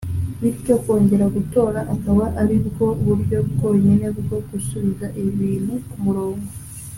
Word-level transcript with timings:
bityo 0.41 0.73
kongera 0.83 1.25
gutora 1.35 1.79
akaba 1.95 2.25
ari 2.41 2.55
bwo 2.67 2.87
buryo 3.05 3.37
bwonyine 3.51 4.07
bwo 4.19 4.37
gusubiza 4.49 5.05
ibintu 5.23 5.73
ku 5.89 5.97
murongo 6.05 6.45